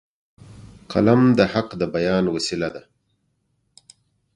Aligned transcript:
قلم 0.91 1.21
د 1.37 1.39
حق 1.53 1.69
د 1.81 1.83
بیان 1.95 2.25
وسیله 2.35 2.69
ده 2.75 2.83